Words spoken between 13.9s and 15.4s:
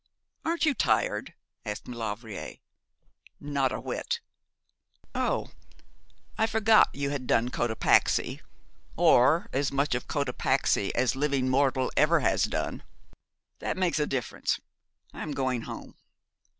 a difference. I am